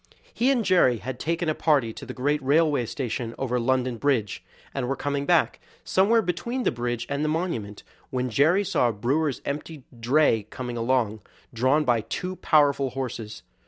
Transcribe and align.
He 0.33 0.49
and 0.49 0.65
Jerry 0.65 0.97
had 0.97 1.19
taken 1.19 1.47
a 1.47 1.53
party 1.53 1.93
to 1.93 2.07
the 2.07 2.13
great 2.15 2.41
railway 2.41 2.87
station 2.87 3.35
over 3.37 3.59
London 3.59 3.97
Bridge, 3.97 4.43
and 4.73 4.87
were 4.87 4.95
coming 4.95 5.27
back, 5.27 5.59
somewhere 5.83 6.23
between 6.23 6.63
the 6.63 6.71
bridge 6.71 7.05
and 7.07 7.23
the 7.23 7.29
monument, 7.29 7.83
when 8.09 8.31
Jerry 8.31 8.63
saw 8.63 8.89
a 8.89 8.93
brewer's 8.93 9.43
empty 9.45 9.83
dray 9.99 10.47
coming 10.49 10.75
along, 10.75 11.21
drawn 11.53 11.83
by 11.85 12.01
two 12.01 12.35
powerful 12.37 12.89
horses. 12.89 13.43